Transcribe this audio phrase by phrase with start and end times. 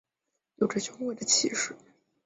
[0.55, 1.75] 有著雄伟的气势